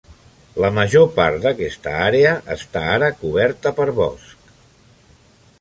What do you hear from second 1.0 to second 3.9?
part d"aquesta àrea està ara coberta per